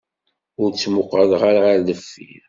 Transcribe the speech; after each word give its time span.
Ur 0.61 0.69
ttmuqquleɣ 0.71 1.41
ara 1.49 1.59
ɣer 1.65 1.79
deffir. 1.87 2.39